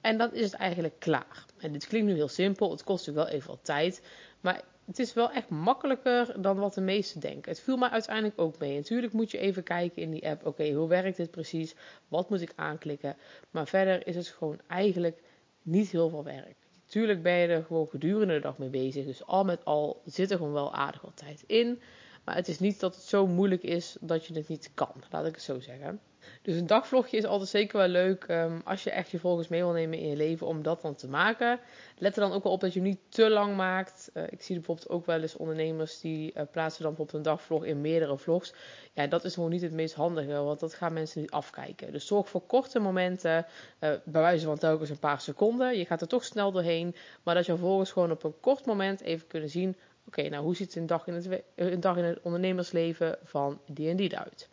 En 0.00 0.18
dan 0.18 0.34
is 0.34 0.44
het 0.44 0.54
eigenlijk 0.54 0.94
klaar. 0.98 1.44
En 1.58 1.72
dit 1.72 1.86
klinkt 1.86 2.08
nu 2.08 2.14
heel 2.14 2.28
simpel. 2.28 2.70
Het 2.70 2.84
kost 2.84 3.06
natuurlijk 3.06 3.30
wel 3.30 3.38
even 3.38 3.50
wat 3.50 3.64
tijd. 3.64 4.02
Maar 4.40 4.62
het 4.86 4.98
is 4.98 5.12
wel 5.12 5.30
echt 5.30 5.48
makkelijker 5.48 6.42
dan 6.42 6.58
wat 6.58 6.74
de 6.74 6.80
meesten 6.80 7.20
denken. 7.20 7.50
Het 7.50 7.60
viel 7.60 7.76
mij 7.76 7.88
uiteindelijk 7.88 8.40
ook 8.40 8.58
mee. 8.58 8.76
Natuurlijk 8.76 9.12
moet 9.12 9.30
je 9.30 9.38
even 9.38 9.62
kijken 9.62 10.02
in 10.02 10.10
die 10.10 10.28
app. 10.28 10.46
Oké, 10.46 10.72
hoe 10.72 10.88
werkt 10.88 11.16
dit 11.16 11.30
precies? 11.30 11.74
Wat 12.08 12.30
moet 12.30 12.40
ik 12.40 12.52
aanklikken? 12.56 13.16
Maar 13.50 13.66
verder 13.66 14.06
is 14.06 14.16
het 14.16 14.28
gewoon 14.28 14.60
eigenlijk 14.66 15.22
niet 15.62 15.90
heel 15.90 16.08
veel 16.08 16.24
werk. 16.24 16.56
Tuurlijk 16.86 17.22
ben 17.22 17.32
je 17.32 17.46
er 17.46 17.64
gewoon 17.64 17.88
gedurende 17.88 18.34
de 18.34 18.40
dag 18.40 18.58
mee 18.58 18.68
bezig. 18.68 19.04
Dus 19.04 19.26
al 19.26 19.44
met 19.44 19.64
al 19.64 20.02
zit 20.04 20.30
er 20.30 20.36
gewoon 20.36 20.52
wel 20.52 20.74
aardig 20.74 21.00
wat 21.00 21.16
tijd 21.16 21.44
in. 21.46 21.80
Maar 22.24 22.34
het 22.34 22.48
is 22.48 22.58
niet 22.58 22.80
dat 22.80 22.94
het 22.94 23.04
zo 23.04 23.26
moeilijk 23.26 23.62
is 23.62 23.96
dat 24.00 24.26
je 24.26 24.34
het 24.34 24.48
niet 24.48 24.70
kan. 24.74 24.92
Laat 25.10 25.26
ik 25.26 25.34
het 25.34 25.42
zo 25.42 25.60
zeggen. 25.60 26.00
Dus 26.42 26.56
een 26.56 26.66
dagvlogje 26.66 27.16
is 27.16 27.24
altijd 27.24 27.48
zeker 27.48 27.78
wel 27.78 27.88
leuk 27.88 28.26
um, 28.28 28.60
als 28.64 28.84
je 28.84 28.90
echt 28.90 29.10
je 29.10 29.18
volgers 29.18 29.48
mee 29.48 29.62
wil 29.62 29.72
nemen 29.72 29.98
in 29.98 30.08
je 30.08 30.16
leven 30.16 30.46
om 30.46 30.62
dat 30.62 30.82
dan 30.82 30.94
te 30.94 31.08
maken. 31.08 31.60
Let 31.98 32.14
er 32.14 32.22
dan 32.22 32.32
ook 32.32 32.42
wel 32.42 32.52
op 32.52 32.60
dat 32.60 32.72
je 32.72 32.80
niet 32.80 32.98
te 33.08 33.30
lang 33.30 33.56
maakt. 33.56 34.10
Uh, 34.14 34.22
ik 34.30 34.42
zie 34.42 34.54
bijvoorbeeld 34.54 34.88
ook 34.88 35.06
wel 35.06 35.20
eens 35.20 35.36
ondernemers 35.36 36.00
die 36.00 36.32
uh, 36.36 36.42
plaatsen 36.50 36.82
dan 36.82 36.94
bijvoorbeeld 36.94 37.26
een 37.26 37.32
dagvlog 37.32 37.64
in 37.64 37.80
meerdere 37.80 38.18
vlogs. 38.18 38.54
Ja, 38.92 39.06
dat 39.06 39.24
is 39.24 39.34
gewoon 39.34 39.50
niet 39.50 39.62
het 39.62 39.72
meest 39.72 39.94
handige, 39.94 40.32
want 40.32 40.60
dat 40.60 40.74
gaan 40.74 40.92
mensen 40.92 41.20
niet 41.20 41.30
afkijken. 41.30 41.92
Dus 41.92 42.06
zorg 42.06 42.28
voor 42.28 42.46
korte 42.46 42.78
momenten, 42.78 43.46
uh, 43.80 43.90
bij 44.04 44.20
wijze 44.20 44.46
van 44.46 44.58
telkens 44.58 44.90
een 44.90 44.98
paar 44.98 45.20
seconden. 45.20 45.78
Je 45.78 45.86
gaat 45.86 46.00
er 46.00 46.08
toch 46.08 46.24
snel 46.24 46.52
doorheen, 46.52 46.94
maar 47.22 47.34
dat 47.34 47.46
je 47.46 47.56
volgers 47.56 47.90
gewoon 47.90 48.10
op 48.10 48.24
een 48.24 48.40
kort 48.40 48.66
moment 48.66 49.00
even 49.00 49.26
kunnen 49.26 49.50
zien... 49.50 49.76
Oké, 50.06 50.28
nou 50.28 50.44
hoe 50.44 50.56
ziet 50.56 50.76
een 50.76 50.86
dag, 50.86 51.06
in 51.06 51.14
het, 51.14 51.42
een 51.54 51.80
dag 51.80 51.96
in 51.96 52.04
het 52.04 52.20
ondernemersleven 52.22 53.18
van 53.24 53.60
die 53.66 53.88
en 53.88 53.96
die 53.96 54.12
eruit? 54.12 54.49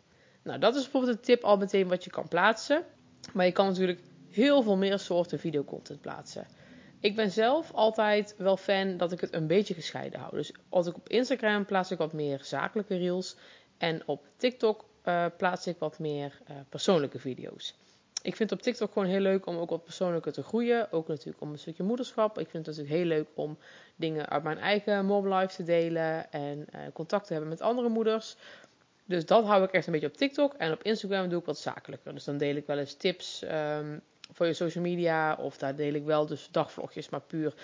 Nou, 0.48 0.60
dat 0.60 0.74
is 0.74 0.82
bijvoorbeeld 0.82 1.16
een 1.16 1.22
tip 1.22 1.44
al 1.44 1.56
meteen 1.56 1.88
wat 1.88 2.04
je 2.04 2.10
kan 2.10 2.28
plaatsen. 2.28 2.84
Maar 3.32 3.46
je 3.46 3.52
kan 3.52 3.66
natuurlijk 3.66 4.00
heel 4.30 4.62
veel 4.62 4.76
meer 4.76 4.98
soorten 4.98 5.38
videocontent 5.38 6.00
plaatsen. 6.00 6.46
Ik 7.00 7.16
ben 7.16 7.30
zelf 7.30 7.72
altijd 7.72 8.34
wel 8.38 8.56
fan 8.56 8.96
dat 8.96 9.12
ik 9.12 9.20
het 9.20 9.34
een 9.34 9.46
beetje 9.46 9.74
gescheiden 9.74 10.20
hou. 10.20 10.36
Dus 10.36 10.52
als 10.68 10.86
ik 10.86 10.96
op 10.96 11.08
Instagram 11.08 11.64
plaats 11.64 11.90
ik 11.90 11.98
wat 11.98 12.12
meer 12.12 12.40
zakelijke 12.42 12.96
reels. 12.96 13.36
En 13.78 14.02
op 14.06 14.26
TikTok 14.36 14.84
uh, 15.04 15.26
plaats 15.36 15.66
ik 15.66 15.78
wat 15.78 15.98
meer 15.98 16.38
uh, 16.50 16.56
persoonlijke 16.68 17.18
video's. 17.18 17.74
Ik 18.22 18.36
vind 18.36 18.50
het 18.50 18.58
op 18.58 18.64
TikTok 18.64 18.92
gewoon 18.92 19.08
heel 19.08 19.20
leuk 19.20 19.46
om 19.46 19.56
ook 19.56 19.70
wat 19.70 19.84
persoonlijker 19.84 20.32
te 20.32 20.42
groeien. 20.42 20.92
Ook 20.92 21.08
natuurlijk 21.08 21.40
om 21.40 21.52
een 21.52 21.58
stukje 21.58 21.82
moederschap. 21.82 22.38
Ik 22.38 22.48
vind 22.50 22.66
het 22.66 22.76
natuurlijk 22.76 22.94
heel 22.94 23.16
leuk 23.16 23.26
om 23.34 23.58
dingen 23.96 24.28
uit 24.28 24.42
mijn 24.42 24.58
eigen 24.58 25.06
momlife 25.06 25.54
te 25.54 25.62
delen. 25.62 26.32
En 26.32 26.58
uh, 26.58 26.80
contact 26.92 27.26
te 27.26 27.32
hebben 27.32 27.50
met 27.50 27.60
andere 27.60 27.88
moeders. 27.88 28.36
Dus 29.08 29.26
dat 29.26 29.44
hou 29.44 29.64
ik 29.64 29.70
echt 29.70 29.86
een 29.86 29.92
beetje 29.92 30.06
op 30.06 30.16
TikTok. 30.16 30.54
En 30.54 30.72
op 30.72 30.82
Instagram 30.82 31.28
doe 31.28 31.40
ik 31.40 31.46
wat 31.46 31.58
zakelijker. 31.58 32.14
Dus 32.14 32.24
dan 32.24 32.38
deel 32.38 32.56
ik 32.56 32.66
wel 32.66 32.78
eens 32.78 32.94
tips 32.94 33.42
um, 33.42 34.00
voor 34.32 34.46
je 34.46 34.52
social 34.52 34.84
media. 34.84 35.34
Of 35.34 35.56
daar 35.56 35.76
deel 35.76 35.94
ik 35.94 36.04
wel 36.04 36.26
dus 36.26 36.48
dagvlogjes, 36.50 37.08
maar 37.08 37.20
puur 37.20 37.54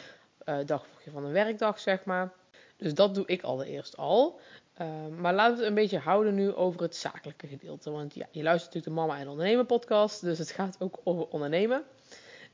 uh, 0.47 0.57
dagvlogje 0.67 1.11
van 1.11 1.25
een 1.25 1.33
werkdag, 1.33 1.79
zeg 1.79 2.05
maar. 2.05 2.33
Dus 2.77 2.95
dat 2.95 3.15
doe 3.15 3.27
ik 3.27 3.43
allereerst 3.43 3.97
al. 3.97 4.41
Uh, 4.81 4.89
maar 5.19 5.35
laten 5.35 5.55
we 5.55 5.61
het 5.61 5.69
een 5.69 5.75
beetje 5.75 5.99
houden 5.99 6.35
nu 6.35 6.55
over 6.55 6.83
het 6.83 6.97
zakelijke 6.97 7.47
gedeelte. 7.47 7.91
Want 7.91 8.15
ja, 8.15 8.27
je 8.31 8.43
luistert 8.43 8.75
natuurlijk 8.75 8.97
de 8.97 9.09
Mama 9.09 9.21
en 9.21 9.29
Ondernemen 9.29 9.67
podcast. 9.67 10.21
Dus 10.21 10.39
het 10.39 10.51
gaat 10.51 10.77
ook 10.79 11.01
over 11.05 11.27
ondernemen. 11.29 11.85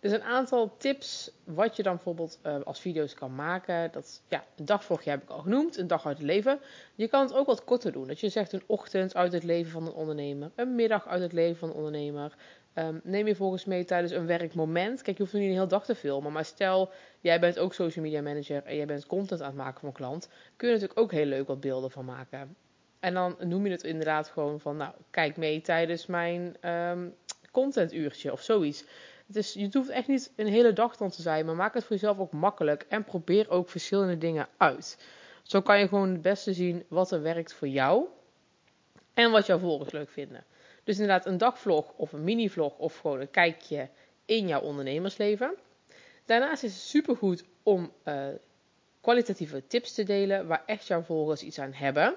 Dus 0.01 0.13
een 0.13 0.23
aantal 0.23 0.77
tips 0.77 1.31
wat 1.45 1.77
je 1.77 1.83
dan 1.83 1.95
bijvoorbeeld 1.95 2.39
uh, 2.47 2.57
als 2.65 2.81
video's 2.81 3.15
kan 3.15 3.35
maken. 3.35 3.93
Dat, 3.93 4.23
ja, 4.29 4.45
een 4.57 4.65
dagvlogje 4.65 5.11
heb 5.11 5.23
ik 5.23 5.31
al 5.31 5.39
genoemd, 5.39 5.77
een 5.77 5.87
dag 5.87 6.07
uit 6.07 6.17
het 6.17 6.27
leven. 6.27 6.61
Je 6.95 7.09
kan 7.09 7.23
het 7.23 7.35
ook 7.35 7.47
wat 7.47 7.65
korter 7.65 7.93
doen. 7.93 8.07
Dat 8.07 8.21
je 8.21 8.29
zegt 8.29 8.53
een 8.53 8.63
ochtend 8.67 9.15
uit 9.15 9.33
het 9.33 9.45
leven 9.45 9.71
van 9.73 9.87
een 9.87 9.93
ondernemer, 9.93 10.51
een 10.55 10.75
middag 10.75 11.09
uit 11.09 11.23
het 11.23 11.33
leven 11.33 11.57
van 11.57 11.69
een 11.69 11.75
ondernemer. 11.75 12.35
Um, 12.75 13.01
neem 13.05 13.27
je 13.27 13.35
volgens 13.35 13.65
mee 13.65 13.85
tijdens 13.85 14.13
een 14.13 14.27
werkmoment. 14.27 15.03
Kijk, 15.03 15.17
je 15.17 15.23
hoeft 15.23 15.35
er 15.35 15.41
niet 15.41 15.49
een 15.49 15.55
hele 15.55 15.67
dag 15.67 15.85
te 15.85 15.95
filmen. 15.95 16.33
Maar 16.33 16.45
stel, 16.45 16.91
jij 17.21 17.41
bent 17.41 17.59
ook 17.59 17.75
social 17.75 18.05
media 18.05 18.23
manager 18.23 18.63
en 18.65 18.77
jij 18.77 18.87
bent 18.87 19.07
content 19.07 19.41
aan 19.41 19.47
het 19.47 19.57
maken 19.57 19.81
voor 19.81 19.89
een 19.89 19.95
klant. 19.95 20.29
Kun 20.57 20.69
je 20.69 20.75
natuurlijk 20.75 21.01
ook 21.01 21.13
heel 21.13 21.25
leuk 21.25 21.47
wat 21.47 21.61
beelden 21.61 21.91
van 21.91 22.05
maken. 22.05 22.57
En 23.01 23.15
dan 23.15 23.37
noem 23.39 23.65
je 23.65 23.73
het 23.73 23.85
inderdaad 23.85 24.29
gewoon 24.29 24.61
van, 24.61 24.77
nou, 24.77 24.93
kijk 25.11 25.37
mee 25.37 25.61
tijdens 25.61 26.07
mijn 26.07 26.71
um, 26.71 27.15
contentuurtje 27.51 28.33
of 28.33 28.43
zoiets. 28.43 28.85
Dus 29.33 29.53
je 29.53 29.69
hoeft 29.73 29.89
echt 29.89 30.09
niet 30.09 30.33
een 30.37 30.47
hele 30.47 30.73
dag 30.73 30.97
dan 30.97 31.11
te 31.11 31.23
zijn, 31.23 31.47
maar 31.47 31.55
maak 31.55 31.75
het 31.75 31.85
voor 31.85 31.97
jezelf 31.97 32.19
ook 32.19 32.33
makkelijk 32.33 32.87
en 32.89 33.05
probeer 33.05 33.51
ook 33.51 33.69
verschillende 33.69 34.19
dingen 34.19 34.49
uit. 34.57 34.99
Zo 35.43 35.61
kan 35.61 35.79
je 35.79 35.89
gewoon 35.89 36.11
het 36.11 36.23
beste 36.23 36.53
zien 36.53 36.85
wat 36.89 37.11
er 37.11 37.23
werkt 37.23 37.55
voor 37.55 37.69
jou 37.69 38.05
en 39.15 39.31
wat 39.31 39.47
jouw 39.47 39.59
volgers 39.59 39.93
leuk 39.93 40.11
vinden. 40.11 40.45
Dus 40.85 40.99
inderdaad 40.99 41.27
een 41.27 41.39
dagvlog 41.39 41.93
of 41.97 42.13
een 42.13 42.25
mini-vlog 42.25 42.79
of 42.79 42.99
gewoon 42.99 43.21
een 43.21 43.31
kijkje 43.31 43.89
in 44.25 44.49
jouw 44.49 44.61
ondernemersleven. 44.61 45.55
Daarnaast 46.25 46.63
is 46.63 46.73
het 46.73 46.83
supergoed 46.83 47.45
om 47.63 47.93
uh, 48.05 48.27
kwalitatieve 49.01 49.67
tips 49.67 49.95
te 49.95 50.03
delen 50.03 50.47
waar 50.47 50.63
echt 50.67 50.87
jouw 50.87 51.03
volgers 51.03 51.43
iets 51.43 51.59
aan 51.59 51.73
hebben. 51.73 52.17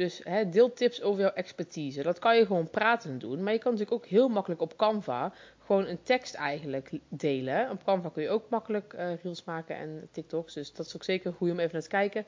Dus 0.00 0.20
hè, 0.24 0.48
deel 0.48 0.72
tips 0.72 1.02
over 1.02 1.20
jouw 1.20 1.32
expertise. 1.32 2.02
Dat 2.02 2.18
kan 2.18 2.36
je 2.36 2.46
gewoon 2.46 2.70
praten 2.70 3.18
doen. 3.18 3.42
Maar 3.42 3.52
je 3.52 3.58
kan 3.58 3.72
natuurlijk 3.72 4.04
ook 4.04 4.10
heel 4.10 4.28
makkelijk 4.28 4.60
op 4.60 4.76
Canva 4.76 5.32
gewoon 5.64 5.86
een 5.86 6.02
tekst 6.02 6.34
eigenlijk 6.34 6.90
delen. 7.08 7.70
Op 7.70 7.84
Canva 7.84 8.08
kun 8.08 8.22
je 8.22 8.28
ook 8.28 8.48
makkelijk 8.50 8.92
uh, 8.92 9.22
reels 9.22 9.44
maken 9.44 9.76
en 9.76 10.08
TikToks. 10.10 10.54
Dus 10.54 10.72
dat 10.72 10.86
is 10.86 10.94
ook 10.94 11.04
zeker 11.04 11.32
goed 11.32 11.50
om 11.50 11.58
even 11.58 11.72
naar 11.72 11.82
te 11.82 11.88
kijken. 11.88 12.24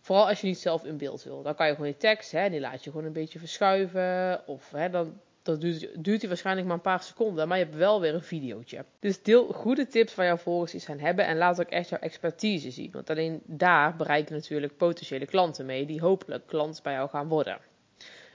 Vooral 0.00 0.28
als 0.28 0.40
je 0.40 0.46
niet 0.46 0.58
zelf 0.58 0.84
in 0.84 0.96
beeld 0.96 1.22
wil. 1.22 1.42
Dan 1.42 1.54
kan 1.54 1.66
je 1.66 1.72
gewoon 1.74 1.90
die 1.90 1.96
tekst, 1.96 2.32
hè, 2.32 2.50
die 2.50 2.60
laat 2.60 2.84
je 2.84 2.90
gewoon 2.90 3.06
een 3.06 3.12
beetje 3.12 3.38
verschuiven. 3.38 4.42
Of 4.46 4.68
dan 4.90 5.20
dat 5.44 5.60
duurt, 5.60 6.04
duurt 6.04 6.26
waarschijnlijk 6.26 6.66
maar 6.66 6.76
een 6.76 6.82
paar 6.82 7.02
seconden. 7.02 7.48
Maar 7.48 7.58
je 7.58 7.64
hebt 7.64 7.76
wel 7.76 8.00
weer 8.00 8.14
een 8.14 8.22
videootje. 8.22 8.84
Dus 9.00 9.22
deel 9.22 9.52
goede 9.52 9.86
tips 9.86 10.14
waar 10.14 10.26
jouw 10.26 10.36
volgers 10.36 10.74
iets 10.74 10.88
aan 10.88 10.98
hebben. 10.98 11.26
En 11.26 11.36
laat 11.36 11.60
ook 11.60 11.68
echt 11.68 11.88
jouw 11.88 11.98
expertise 11.98 12.70
zien. 12.70 12.90
Want 12.92 13.10
alleen 13.10 13.40
daar 13.46 13.96
bereik 13.96 14.28
je 14.28 14.34
natuurlijk 14.34 14.76
potentiële 14.76 15.26
klanten 15.26 15.66
mee. 15.66 15.86
Die 15.86 16.00
hopelijk 16.00 16.46
klant 16.46 16.82
bij 16.82 16.92
jou 16.92 17.08
gaan 17.08 17.28
worden. 17.28 17.58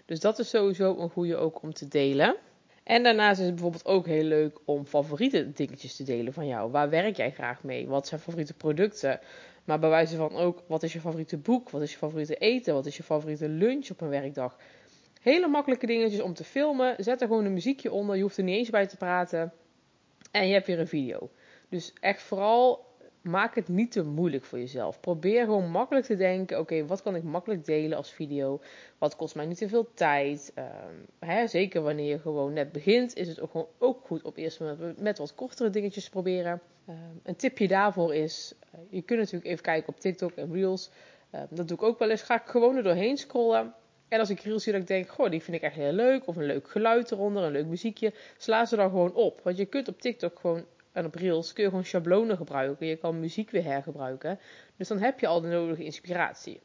Dus 0.06 0.20
dat 0.20 0.40
is 0.40 0.50
sowieso 0.50 0.98
een 0.98 1.10
goede 1.10 1.38
ook 1.38 1.62
om 1.62 1.74
te 1.74 1.88
delen. 1.88 2.36
En 2.84 3.04
daarnaast 3.04 3.40
is 3.40 3.46
het 3.46 3.54
bijvoorbeeld 3.56 3.86
ook 3.86 4.06
heel 4.06 4.24
leuk 4.24 4.60
om 4.66 4.86
favoriete 4.86 5.52
dingetjes 5.52 5.96
te 5.96 6.04
delen 6.04 6.34
van 6.34 6.48
jou. 6.48 6.72
Waar 6.72 6.90
werk 6.90 7.16
jij 7.16 7.32
graag 7.32 7.64
mee? 7.64 7.88
Wat 7.88 8.08
zijn 8.08 8.20
favoriete 8.20 8.54
producten? 8.54 9.20
Maar 9.64 9.80
bij 9.80 9.90
wijze 9.90 10.16
van 10.16 10.36
ook, 10.36 10.64
wat 10.68 10.84
is 10.84 10.94
je 10.94 11.00
favoriete 11.00 11.38
boek? 11.38 11.70
Wat 11.70 11.82
is 11.82 11.92
je 11.92 11.98
favoriete 11.98 12.36
eten? 12.36 12.74
Wat 12.74 12.86
is 12.86 12.98
je 12.98 13.04
favoriete 13.04 13.50
lunch 13.50 13.90
op 13.90 14.02
een 14.02 14.10
werkdag? 14.10 14.58
Hele 15.20 15.48
makkelijke 15.48 15.86
dingetjes 15.86 16.22
om 16.22 16.34
te 16.34 16.44
filmen. 16.44 16.96
Zet 16.98 17.22
er 17.22 17.28
gewoon 17.28 17.46
een 17.46 17.54
muziekje 17.54 17.92
onder. 17.92 18.16
Je 18.16 18.22
hoeft 18.22 18.38
er 18.38 18.44
niet 18.44 18.58
eens 18.58 18.70
bij 18.70 18.88
te 18.88 18.98
praten. 18.98 19.54
En 20.32 20.48
je 20.48 20.54
hebt 20.54 20.68
weer 20.68 20.80
een 20.80 20.88
video. 20.88 21.30
Dus 21.70 21.94
echt 22.00 22.22
vooral 22.22 22.88
maak 23.22 23.56
het 23.56 23.68
niet 23.68 23.92
te 23.92 24.04
moeilijk 24.04 24.44
voor 24.44 24.60
jezelf. 24.60 25.00
Probeer 25.00 25.44
gewoon 25.44 25.72
makkelijk 25.72 26.06
te 26.06 26.16
denken: 26.16 26.60
oké, 26.60 26.86
wat 26.86 27.02
kan 27.02 27.16
ik 27.16 27.24
makkelijk 27.24 27.66
delen 27.66 27.98
als 27.98 28.12
video? 28.12 28.62
Wat 28.98 29.16
kost 29.16 29.36
mij 29.36 29.46
niet 29.46 29.58
te 29.58 29.70
veel 29.70 29.94
tijd? 29.94 30.54
Um, 30.56 31.06
hè, 31.20 31.48
zeker 31.48 31.82
wanneer 31.82 32.10
je 32.10 32.20
gewoon 32.20 32.54
net 32.54 32.72
begint, 32.72 33.16
is 33.16 33.28
het 33.28 33.40
ook, 33.40 33.52
gewoon 33.52 33.68
ook 33.78 34.06
goed 34.06 34.22
op 34.22 34.38
eerst 34.38 34.60
met, 34.60 35.02
met 35.02 35.18
wat 35.18 35.36
kortere 35.36 35.70
dingetjes 35.70 36.10
proberen. 36.10 36.62
Um, 36.90 37.20
een 37.24 37.36
tipje 37.36 37.68
daarvoor 37.68 38.16
is: 38.16 38.54
uh, 38.76 38.80
je 38.90 39.02
kunt 39.02 39.20
natuurlijk 39.20 39.52
even 39.52 39.64
kijken 39.64 39.90
op 39.94 40.00
TikTok 40.00 40.32
en 40.32 40.54
Reels. 40.54 40.90
Um, 41.36 41.48
dat 41.50 41.68
doe 41.68 41.78
ik 41.78 41.84
ook 41.84 42.00
wel 42.00 42.10
eens. 42.10 42.22
Ga 42.22 42.42
ik 42.42 42.48
gewoon 42.48 42.76
er 42.76 42.84
doorheen 42.84 43.18
scrollen. 43.18 43.74
En 44.10 44.20
als 44.20 44.30
ik 44.30 44.40
reels 44.40 44.64
zie 44.64 44.72
dat 44.72 44.82
ik 44.82 44.88
denk, 44.88 45.10
goh, 45.10 45.30
die 45.30 45.42
vind 45.44 45.58
ik 45.58 45.64
echt 45.64 45.76
heel 45.76 45.92
leuk. 45.92 46.28
Of 46.28 46.36
een 46.36 46.46
leuk 46.46 46.70
geluid 46.70 47.12
eronder, 47.12 47.44
een 47.44 47.52
leuk 47.52 47.66
muziekje. 47.66 48.14
Sla 48.38 48.66
ze 48.66 48.76
dan 48.76 48.90
gewoon 48.90 49.14
op. 49.14 49.42
Want 49.44 49.58
je 49.58 49.66
kunt 49.66 49.88
op 49.88 50.02
TikTok 50.02 50.40
gewoon 50.40 50.66
en 50.92 51.06
op 51.06 51.16
Reels 51.16 51.54
kun 51.54 51.64
je 51.64 51.70
gewoon 51.70 51.86
schablonen 51.86 52.38
gebruiken. 52.38 52.88
Je 52.88 52.96
kan 52.96 53.20
muziek 53.20 53.50
weer 53.50 53.64
hergebruiken. 53.64 54.40
Dus 54.78 54.88
dan 54.88 55.00
heb 55.00 55.20
je 55.20 55.28
al 55.28 55.42
de 55.42 55.48
nodige 55.48 55.84
inspiratie. 55.84 56.60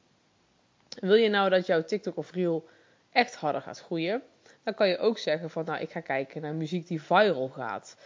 Wil 1.01 1.15
je 1.15 1.29
nou 1.29 1.51
dat 1.51 1.67
jouw 1.67 1.85
TikTok 1.85 2.17
of 2.17 2.33
Reel 2.33 2.69
echt 3.13 3.35
harder 3.35 3.63
gaat 3.63 3.81
groeien? 3.81 4.23
Dan 4.63 4.75
kan 4.75 4.89
je 4.89 4.99
ook 4.99 5.19
zeggen 5.19 5.51
van 5.51 5.65
nou 5.65 5.81
ik 5.81 5.91
ga 5.91 6.01
kijken 6.01 6.43
naar 6.43 6.55
muziek 6.55 6.87
die 6.87 7.03
viral 7.03 7.49
gaat. 7.49 7.97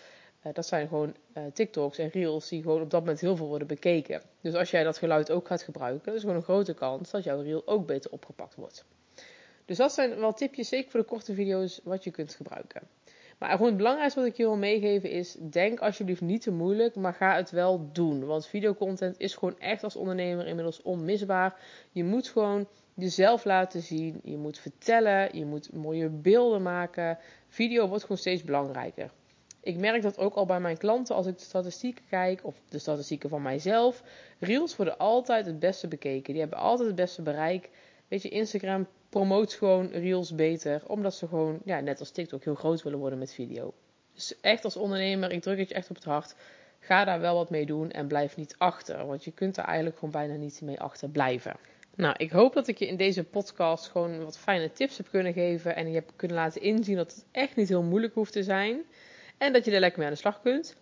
Uh, 0.46 0.52
dat 0.52 0.66
zijn 0.66 0.88
gewoon 0.88 1.16
uh, 1.34 1.44
TikToks 1.52 1.98
en 1.98 2.08
Reels 2.08 2.48
die 2.48 2.62
gewoon 2.62 2.82
op 2.82 2.90
dat 2.90 3.00
moment 3.00 3.20
heel 3.20 3.36
veel 3.36 3.46
worden 3.46 3.66
bekeken. 3.66 4.22
Dus 4.40 4.54
als 4.54 4.70
jij 4.70 4.84
dat 4.84 4.98
geluid 4.98 5.30
ook 5.30 5.46
gaat 5.46 5.62
gebruiken, 5.62 6.14
is 6.14 6.20
gewoon 6.20 6.36
een 6.36 6.42
grote 6.42 6.74
kans 6.74 7.10
dat 7.10 7.24
jouw 7.24 7.42
Reel 7.42 7.62
ook 7.66 7.86
beter 7.86 8.10
opgepakt 8.10 8.54
wordt. 8.54 8.84
Dus 9.68 9.76
dat 9.76 9.92
zijn 9.92 10.18
wel 10.18 10.32
tipjes, 10.32 10.68
zeker 10.68 10.90
voor 10.90 11.00
de 11.00 11.06
korte 11.06 11.34
video's, 11.34 11.80
wat 11.84 12.04
je 12.04 12.10
kunt 12.10 12.34
gebruiken. 12.34 12.82
Maar 13.38 13.50
gewoon 13.50 13.66
het 13.66 13.76
belangrijkste 13.76 14.20
wat 14.20 14.28
ik 14.28 14.36
je 14.36 14.42
wil 14.42 14.56
meegeven 14.56 15.10
is: 15.10 15.36
denk 15.40 15.80
alsjeblieft 15.80 16.20
niet 16.20 16.42
te 16.42 16.50
moeilijk, 16.50 16.94
maar 16.94 17.14
ga 17.14 17.36
het 17.36 17.50
wel 17.50 17.88
doen. 17.92 18.24
Want 18.24 18.46
videocontent 18.46 19.18
is 19.18 19.34
gewoon 19.34 19.58
echt 19.58 19.84
als 19.84 19.96
ondernemer 19.96 20.46
inmiddels 20.46 20.82
onmisbaar. 20.82 21.60
Je 21.92 22.04
moet 22.04 22.28
gewoon 22.28 22.68
jezelf 22.94 23.44
laten 23.44 23.82
zien, 23.82 24.20
je 24.24 24.36
moet 24.36 24.58
vertellen, 24.58 25.38
je 25.38 25.44
moet 25.44 25.72
mooie 25.72 26.08
beelden 26.08 26.62
maken. 26.62 27.18
Video 27.48 27.88
wordt 27.88 28.02
gewoon 28.02 28.18
steeds 28.18 28.44
belangrijker. 28.44 29.10
Ik 29.60 29.76
merk 29.76 30.02
dat 30.02 30.18
ook 30.18 30.34
al 30.34 30.46
bij 30.46 30.60
mijn 30.60 30.78
klanten 30.78 31.14
als 31.14 31.26
ik 31.26 31.38
de 31.38 31.44
statistieken 31.44 32.04
kijk, 32.08 32.40
of 32.42 32.60
de 32.68 32.78
statistieken 32.78 33.28
van 33.28 33.42
mijzelf. 33.42 34.02
Reels 34.38 34.76
worden 34.76 34.98
altijd 34.98 35.46
het 35.46 35.58
beste 35.58 35.88
bekeken. 35.88 36.32
Die 36.32 36.40
hebben 36.40 36.58
altijd 36.58 36.86
het 36.86 36.96
beste 36.96 37.22
bereik. 37.22 37.70
Weet 38.08 38.22
je, 38.22 38.28
Instagram 38.28 38.86
promoot 39.08 39.52
gewoon 39.52 39.90
Reels 39.90 40.34
beter, 40.34 40.82
omdat 40.86 41.14
ze 41.14 41.28
gewoon, 41.28 41.60
ja, 41.64 41.80
net 41.80 42.00
als 42.00 42.10
TikTok, 42.10 42.44
heel 42.44 42.54
groot 42.54 42.82
willen 42.82 42.98
worden 42.98 43.18
met 43.18 43.34
video. 43.34 43.74
Dus 44.14 44.40
echt 44.40 44.64
als 44.64 44.76
ondernemer, 44.76 45.32
ik 45.32 45.42
druk 45.42 45.58
het 45.58 45.68
je 45.68 45.74
echt 45.74 45.90
op 45.90 45.96
het 45.96 46.04
hart. 46.04 46.34
Ga 46.80 47.04
daar 47.04 47.20
wel 47.20 47.34
wat 47.34 47.50
mee 47.50 47.66
doen 47.66 47.90
en 47.90 48.06
blijf 48.06 48.36
niet 48.36 48.54
achter, 48.58 49.06
want 49.06 49.24
je 49.24 49.32
kunt 49.32 49.56
er 49.56 49.64
eigenlijk 49.64 49.96
gewoon 49.98 50.10
bijna 50.10 50.34
niet 50.34 50.60
mee 50.62 50.80
achter 50.80 51.08
blijven. 51.08 51.56
Nou, 51.94 52.14
ik 52.16 52.30
hoop 52.30 52.54
dat 52.54 52.68
ik 52.68 52.78
je 52.78 52.86
in 52.86 52.96
deze 52.96 53.24
podcast 53.24 53.88
gewoon 53.88 54.24
wat 54.24 54.38
fijne 54.38 54.72
tips 54.72 54.96
heb 54.96 55.08
kunnen 55.10 55.32
geven 55.32 55.76
en 55.76 55.88
je 55.88 55.94
hebt 55.94 56.12
kunnen 56.16 56.36
laten 56.36 56.62
inzien 56.62 56.96
dat 56.96 57.14
het 57.14 57.24
echt 57.30 57.56
niet 57.56 57.68
heel 57.68 57.82
moeilijk 57.82 58.14
hoeft 58.14 58.32
te 58.32 58.42
zijn 58.42 58.82
en 59.38 59.52
dat 59.52 59.64
je 59.64 59.70
er 59.70 59.80
lekker 59.80 59.98
mee 59.98 60.08
aan 60.08 60.14
de 60.14 60.20
slag 60.20 60.40
kunt. 60.40 60.76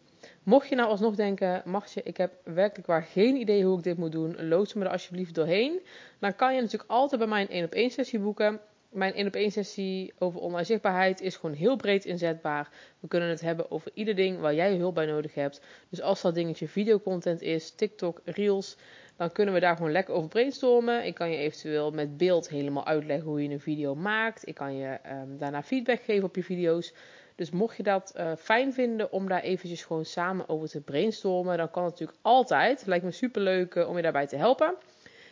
Mocht 0.47 0.69
je 0.69 0.75
nou 0.75 0.89
alsnog 0.89 1.15
denken, 1.15 1.63
Martje, 1.65 2.03
ik 2.03 2.17
heb 2.17 2.33
werkelijk 2.45 2.87
waar 2.87 3.03
geen 3.03 3.37
idee 3.37 3.65
hoe 3.65 3.79
ik 3.79 3.85
dit 3.85 3.97
moet 3.97 4.13
doen, 4.13 4.49
loods 4.49 4.75
me 4.75 4.85
er 4.85 4.91
alsjeblieft 4.91 5.35
doorheen. 5.35 5.81
Dan 6.19 6.37
kan 6.37 6.55
je 6.55 6.61
natuurlijk 6.61 6.91
altijd 6.91 7.21
bij 7.21 7.29
mij 7.29 7.41
een 7.41 7.49
1 7.49 7.65
op 7.65 7.73
1 7.73 7.91
sessie 7.91 8.19
boeken. 8.19 8.61
Mijn 8.91 9.15
1 9.15 9.27
op 9.27 9.35
1 9.35 9.51
sessie 9.51 10.13
over 10.19 10.41
online 10.41 10.65
zichtbaarheid 10.65 11.21
is 11.21 11.37
gewoon 11.37 11.57
heel 11.57 11.77
breed 11.77 12.05
inzetbaar. 12.05 12.69
We 13.01 13.09
kunnen 13.09 13.29
het 13.29 13.41
hebben 13.41 13.71
over 13.71 13.91
ieder 13.95 14.15
ding 14.15 14.41
waar 14.41 14.55
jij 14.55 14.77
hulp 14.77 14.95
bij 14.95 15.07
nodig 15.07 15.35
hebt. 15.35 15.61
Dus 15.91 16.01
als 16.01 16.23
dat 16.23 16.35
dingetje 16.35 16.69
videocontent 16.69 17.43
is, 17.43 17.71
TikTok, 17.71 18.21
Reels, 18.25 18.77
dan 19.17 19.33
kunnen 19.33 19.55
we 19.55 19.61
daar 19.61 19.77
gewoon 19.77 19.93
lekker 19.93 20.15
over 20.15 20.29
brainstormen. 20.29 21.05
Ik 21.07 21.15
kan 21.15 21.31
je 21.31 21.37
eventueel 21.37 21.91
met 21.91 22.17
beeld 22.17 22.49
helemaal 22.49 22.87
uitleggen 22.87 23.29
hoe 23.29 23.43
je 23.43 23.51
een 23.51 23.61
video 23.61 23.95
maakt. 23.95 24.49
Ik 24.49 24.55
kan 24.55 24.77
je 24.77 24.99
um, 25.07 25.39
daarna 25.39 25.63
feedback 25.63 26.03
geven 26.03 26.25
op 26.25 26.37
je 26.37 26.45
video's. 26.45 26.93
Dus 27.37 27.51
mocht 27.51 27.77
je 27.77 27.83
dat 27.83 28.13
uh, 28.17 28.33
fijn 28.39 28.73
vinden 28.73 29.13
om 29.13 29.29
daar 29.29 29.43
eventjes 29.43 29.85
gewoon 29.85 30.05
samen 30.05 30.49
over 30.49 30.69
te 30.69 30.81
brainstormen, 30.81 31.57
dan 31.57 31.71
kan 31.71 31.83
het 31.83 31.93
natuurlijk 31.93 32.19
altijd. 32.23 32.79
Het 32.79 32.89
lijkt 32.89 33.05
me 33.05 33.11
super 33.11 33.43
leuk 33.43 33.75
uh, 33.75 33.89
om 33.89 33.97
je 33.97 34.03
daarbij 34.03 34.27
te 34.27 34.37
helpen. 34.37 34.75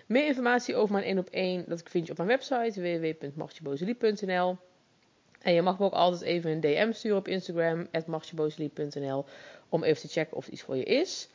Meer 0.06 0.26
informatie 0.26 0.74
over 0.74 0.94
mijn 0.94 1.04
1 1.04 1.18
op 1.18 1.28
1, 1.28 1.64
dat 1.68 1.82
vind 1.84 2.06
je 2.06 2.10
op 2.10 2.16
mijn 2.16 2.28
website 2.28 2.80
www.martjebozelie.nl. 2.80 4.56
En 5.40 5.52
je 5.52 5.62
mag 5.62 5.78
me 5.78 5.84
ook 5.84 5.92
altijd 5.92 6.22
even 6.22 6.50
een 6.50 6.60
DM 6.60 6.92
sturen 6.92 7.18
op 7.18 7.28
Instagram, 7.28 7.88
martjebozelie.nl, 8.06 9.24
om 9.68 9.82
even 9.82 10.00
te 10.00 10.08
checken 10.08 10.36
of 10.36 10.44
het 10.44 10.52
iets 10.52 10.62
voor 10.62 10.76
je 10.76 10.84
is. 10.84 11.28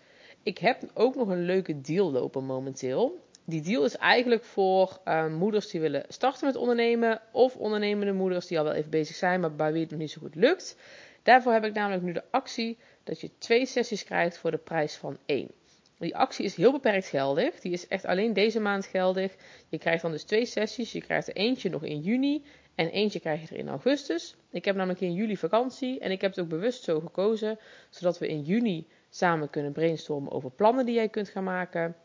Ik 0.44 0.58
heb 0.58 0.82
ook 0.94 1.16
nog 1.16 1.28
een 1.28 1.46
leuke 1.46 1.82
deal 1.82 2.12
lopen 2.12 2.44
momenteel 2.44 3.20
die 3.50 3.62
deal 3.62 3.84
is 3.84 3.98
eigenlijk 3.98 4.44
voor 4.44 5.00
uh, 5.06 5.28
moeders 5.28 5.70
die 5.70 5.82
willen 5.82 6.06
starten 6.08 6.46
met 6.48 6.56
ondernemen. 6.56 7.22
Of 7.32 7.56
ondernemende 7.56 8.14
moeders 8.14 8.48
die 8.48 8.58
al 8.58 8.64
wel 8.64 8.74
even 8.74 8.90
bezig 8.90 9.16
zijn, 9.16 9.40
maar 9.40 9.56
bij 9.56 9.72
wie 9.72 9.82
het 9.82 9.92
nog 9.92 10.00
niet 10.00 10.12
zo 10.12 10.22
goed 10.22 10.36
lukt. 10.36 10.78
Daarvoor 11.24 11.54
heb 11.54 11.66
ik 11.66 11.74
namelijk 11.74 12.04
nu 12.04 12.12
de 12.12 12.24
actie 12.32 12.78
dat 13.04 13.22
je 13.22 13.30
twee 13.38 13.66
sessies 13.66 14.04
krijgt 14.04 14.38
voor 14.38 14.52
de 14.52 14.58
prijs 14.58 14.96
van 14.96 15.18
één. 15.26 15.52
Die 15.98 16.16
actie 16.16 16.46
is 16.46 16.56
heel 16.56 16.72
beperkt 16.72 17.08
geldig. 17.08 17.60
Die 17.60 17.72
is 17.72 17.88
echt 17.88 18.06
alleen 18.06 18.34
deze 18.34 18.60
maand 18.60 18.86
geldig. 18.86 19.36
Je 19.70 19.78
krijgt 19.78 20.02
dan 20.02 20.12
dus 20.12 20.24
twee 20.24 20.46
sessies. 20.46 20.92
Je 20.92 21.02
krijgt 21.02 21.28
er 21.28 21.36
eentje 21.36 21.70
nog 21.70 21.84
in 21.84 22.00
juni 22.00 22.44
en 22.76 22.90
eentje 22.90 23.20
krijg 23.20 23.42
je 23.42 23.48
er 23.48 23.62
in 23.62 23.70
augustus. 23.70 24.36
Ik 24.52 24.66
heb 24.66 24.76
namelijk 24.76 25.02
in 25.02 25.14
juli 25.14 25.38
vakantie 25.38 26.00
en 26.00 26.12
ik 26.12 26.22
heb 26.22 26.32
het 26.32 26.40
ook 26.40 26.50
bewust 26.50 26.84
zo 26.84 27.00
gekozen, 27.00 27.60
zodat 27.90 28.20
we 28.20 28.28
in 28.28 28.42
juni 28.42 28.88
samen 29.10 29.50
kunnen 29.50 29.72
brainstormen 29.72 30.32
over 30.32 30.52
plannen 30.52 30.86
die 30.86 30.96
jij 30.96 31.10
kunt 31.10 31.30
gaan 31.30 31.44
maken 31.44 31.96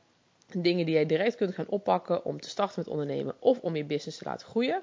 dingen 0.47 0.87
die 0.87 0.95
jij 0.95 1.07
direct 1.07 1.37
kunt 1.37 1.55
gaan 1.55 1.69
oppakken 1.69 2.25
om 2.25 2.41
te 2.41 2.49
starten 2.49 2.79
met 2.79 2.89
ondernemen 2.89 3.35
of 3.39 3.59
om 3.61 3.77
je 3.77 3.85
business 3.85 4.19
te 4.19 4.25
laten 4.25 4.47
groeien. 4.47 4.83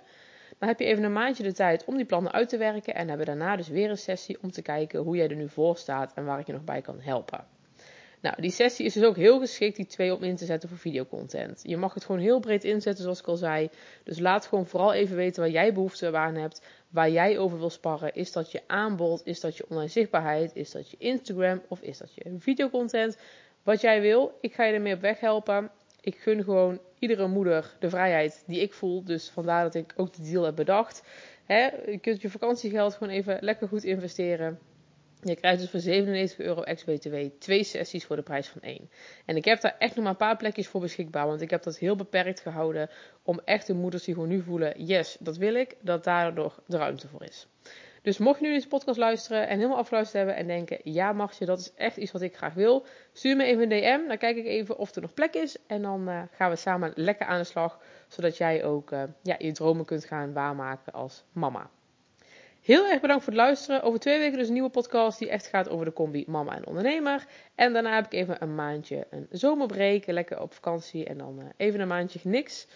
Dan 0.60 0.68
heb 0.68 0.80
je 0.80 0.86
even 0.86 1.04
een 1.04 1.14
maandje 1.14 1.44
de 1.44 1.54
tijd 1.54 1.86
om 1.86 1.96
die 1.96 2.06
plannen 2.06 2.32
uit 2.32 2.50
te 2.50 2.58
werken 2.58 2.96
en 2.96 3.08
hebben 3.08 3.26
daarna 3.26 3.56
dus 3.56 3.68
weer 3.68 3.90
een 3.90 3.98
sessie 3.98 4.38
om 4.42 4.52
te 4.52 4.62
kijken 4.62 5.00
hoe 5.00 5.16
jij 5.16 5.30
er 5.30 5.36
nu 5.36 5.50
voor 5.50 5.78
staat 5.78 6.14
en 6.14 6.26
waar 6.26 6.40
ik 6.40 6.46
je 6.46 6.54
nog 6.54 6.64
bij 6.64 6.82
kan 6.82 7.00
helpen. 7.00 7.46
Nou, 8.22 8.42
die 8.42 8.52
sessie 8.52 8.86
is 8.86 8.94
dus 8.94 9.04
ook 9.04 9.16
heel 9.16 9.40
geschikt 9.40 9.76
die 9.76 9.86
twee 9.86 10.16
om 10.16 10.24
in 10.24 10.36
te 10.36 10.46
zetten 10.46 10.70
voor 10.70 10.78
videocontent. 10.78 11.60
Je 11.64 11.78
mag 11.78 11.94
het 11.94 12.06
gewoon 12.06 12.22
heel 12.22 12.40
breed 12.40 12.64
inzetten, 12.64 13.04
zoals 13.04 13.20
ik 13.20 13.28
al 13.28 13.36
zei. 13.36 13.70
Dus 14.04 14.20
laat 14.20 14.46
gewoon 14.46 14.66
vooral 14.66 14.94
even 14.94 15.16
weten 15.16 15.42
waar 15.42 15.52
jij 15.52 15.74
behoefte 15.74 16.18
aan 16.18 16.36
hebt, 16.36 16.62
waar 16.90 17.10
jij 17.10 17.38
over 17.38 17.60
wil 17.60 17.70
sparren. 17.70 18.14
Is 18.14 18.32
dat 18.32 18.52
je 18.52 18.62
aanbod, 18.68 19.22
is 19.26 19.40
dat 19.40 19.58
je 19.58 19.66
online 19.70 19.90
zichtbaarheid, 19.90 20.56
is 20.56 20.72
dat 20.72 20.92
je 20.92 20.98
Instagram 21.00 21.62
of 21.68 21.82
is 21.82 21.98
dat 21.98 22.14
je 22.16 22.36
videocontent? 22.40 23.18
Wat 23.64 23.82
jij 23.82 24.02
wil. 24.02 24.38
Ik 24.42 24.54
ga 24.54 24.64
je 24.64 24.74
ermee 24.74 24.94
op 24.94 25.02
weg 25.02 25.20
helpen. 25.20 25.72
Ik 26.02 26.16
gun 26.16 26.44
gewoon 26.44 26.80
iedere 27.00 27.28
moeder 27.28 27.76
de 27.80 27.90
vrijheid 27.90 28.44
die 28.48 28.62
ik 28.62 28.74
voel. 28.74 29.04
Dus 29.04 29.30
vandaar 29.30 29.64
dat 29.64 29.76
ik 29.76 29.94
ook 29.96 30.14
de 30.14 30.22
deal 30.22 30.44
heb 30.44 30.56
bedacht. 30.56 31.04
je 31.48 32.00
kunt 32.02 32.22
je 32.22 32.30
vakantiegeld 32.30 32.94
gewoon 32.94 33.14
even 33.14 33.38
lekker 33.42 33.68
goed 33.68 33.84
investeren. 33.84 34.60
Je 35.24 35.36
krijgt 35.36 35.60
dus 35.60 35.70
voor 35.70 35.80
97 35.80 36.40
euro 36.40 36.62
ex-BTW 36.62 37.16
twee 37.40 37.64
sessies 37.64 38.06
voor 38.06 38.16
de 38.16 38.22
prijs 38.22 38.48
van 38.48 38.62
één. 38.62 38.90
En 39.26 39.36
ik 39.36 39.46
heb 39.46 39.62
daar 39.62 39.76
echt 39.78 39.96
nog 39.96 40.04
maar 40.04 40.14
een 40.14 40.18
paar 40.18 40.38
plekjes 40.38 40.68
voor 40.68 40.82
beschikbaar. 40.82 41.28
Want 41.28 41.42
ik 41.42 41.50
heb 41.50 41.64
dat 41.64 41.78
heel 41.78 41.96
beperkt 41.96 42.40
gehouden. 42.40 42.90
Om 43.24 43.40
echte 43.46 43.74
moeders 43.74 44.04
die 44.04 44.14
gewoon 44.14 44.30
nu 44.30 44.42
voelen: 44.42 44.86
yes, 44.86 45.18
dat 45.20 45.38
wil 45.38 45.56
ik. 45.56 45.76
Dat 45.82 46.04
daardoor 46.04 46.56
de 46.66 46.78
ruimte 46.78 47.08
voor 47.08 47.24
is. 47.24 47.48
Dus 48.02 48.18
mocht 48.18 48.40
je 48.40 48.46
nu 48.46 48.54
deze 48.54 48.68
podcast 48.68 48.98
luisteren 48.98 49.48
en 49.48 49.56
helemaal 49.56 49.78
afgeluisterd 49.78 50.18
hebben 50.18 50.36
en 50.42 50.48
denken: 50.48 50.80
ja, 50.84 51.12
mag 51.14 51.40
je, 51.40 51.46
dat 51.46 51.60
is 51.60 51.74
echt 51.74 51.98
iets 51.98 52.12
wat 52.12 52.22
ik 52.22 52.36
graag 52.36 52.54
wil, 52.54 52.86
stuur 53.14 53.36
me 53.36 53.44
even 53.44 53.64
een 53.64 53.70
DM. 53.70 54.08
Dan 54.08 54.18
kijk 54.18 54.38
ik 54.38 54.46
even 54.46 54.78
of 54.78 54.96
er 54.96 55.02
nog 55.02 55.14
plek 55.14 55.34
is. 55.34 55.58
En 55.68 55.82
dan 55.82 56.10
uh, 56.10 56.22
gaan 56.32 56.50
we 56.50 56.56
samen 56.56 56.92
lekker 56.96 57.26
aan 57.26 57.38
de 57.38 57.44
slag, 57.44 57.80
zodat 58.08 58.38
jij 58.38 58.64
ook 58.64 58.92
uh, 58.92 59.04
ja, 59.22 59.36
je 59.38 59.52
dromen 59.52 59.86
kunt 59.86 60.06
gaan 60.06 60.34
waarmaken 60.34 60.94
als 60.94 61.24
mama. 61.32 61.70
Heel 62.62 62.88
erg 62.88 63.02
bedankt 63.02 63.24
voor 63.24 63.34
het 63.34 63.42
luisteren. 63.42 63.84
Over 63.84 64.00
twee 64.00 64.20
weken 64.20 64.38
dus 64.38 64.48
een 64.48 64.54
nieuwe 64.54 64.70
podcast 64.70 65.20
die 65.20 65.30
echt 65.30 65.48
gaat 65.48 65.70
over 65.70 65.86
de 65.86 65.94
combi 65.94 66.26
mama 66.28 66.56
en 66.56 66.68
ondernemer. 66.68 67.26
En 67.56 67.74
daarna 67.74 67.96
heb 67.96 68.06
ik 68.06 68.14
even 68.14 68.42
een 68.42 68.56
maandje 68.56 69.08
een 69.10 69.28
zomerbreak, 69.32 70.06
lekker 70.06 70.42
op 70.42 70.54
vakantie 70.54 71.06
en 71.06 71.18
dan 71.18 71.40
uh, 71.40 71.46
even 71.58 71.80
een 71.80 71.88
maandje 71.88 72.20
niks. 72.24 72.68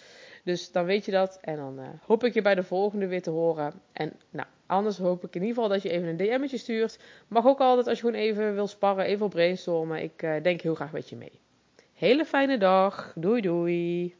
Dus 0.45 0.71
dan 0.71 0.85
weet 0.85 1.05
je 1.05 1.11
dat. 1.11 1.37
En 1.41 1.55
dan 1.55 1.79
uh, 1.79 1.85
hoop 2.05 2.23
ik 2.23 2.33
je 2.33 2.41
bij 2.41 2.55
de 2.55 2.63
volgende 2.63 3.07
weer 3.07 3.21
te 3.21 3.29
horen. 3.29 3.73
En 3.91 4.13
nou, 4.29 4.47
anders 4.65 4.97
hoop 4.97 5.23
ik 5.23 5.35
in 5.35 5.41
ieder 5.41 5.55
geval 5.55 5.69
dat 5.69 5.81
je 5.81 5.89
even 5.89 6.07
een 6.07 6.17
DM'tje 6.17 6.57
stuurt. 6.57 6.99
Mag 7.27 7.45
ook 7.45 7.59
altijd 7.59 7.87
als 7.87 7.99
je 7.99 8.05
gewoon 8.05 8.21
even 8.21 8.53
wil 8.53 8.67
sparren, 8.67 9.05
even 9.05 9.29
brainstormen. 9.29 10.01
Ik 10.03 10.23
uh, 10.23 10.43
denk 10.43 10.61
heel 10.61 10.75
graag 10.75 10.91
met 10.91 11.09
je 11.09 11.15
mee. 11.15 11.39
Hele 11.93 12.25
fijne 12.25 12.57
dag. 12.57 13.13
Doei 13.15 13.41
doei. 13.41 14.15